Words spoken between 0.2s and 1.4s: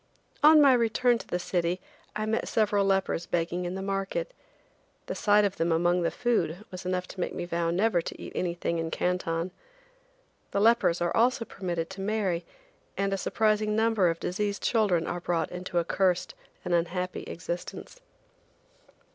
On my return to the